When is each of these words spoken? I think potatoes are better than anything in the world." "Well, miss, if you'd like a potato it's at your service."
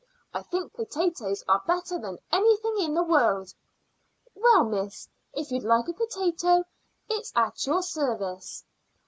I 0.33 0.41
think 0.41 0.73
potatoes 0.73 1.43
are 1.47 1.61
better 1.67 1.99
than 1.99 2.17
anything 2.31 2.75
in 2.79 2.95
the 2.95 3.03
world." 3.03 3.53
"Well, 4.33 4.63
miss, 4.63 5.07
if 5.31 5.51
you'd 5.51 5.61
like 5.61 5.89
a 5.89 5.93
potato 5.93 6.65
it's 7.07 7.31
at 7.35 7.67
your 7.67 7.83
service." 7.83 8.63